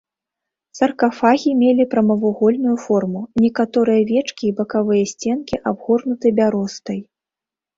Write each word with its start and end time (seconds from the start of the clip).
Саркафагі 0.77 1.51
мелі 1.63 1.85
прамавугольную 1.91 2.73
форму, 2.85 3.21
некаторыя 3.45 4.01
вечкі 4.13 4.43
і 4.49 4.55
бакавыя 4.63 5.05
сценкі 5.13 5.63
абгорнуты 5.75 6.27
бяростай. 6.41 6.99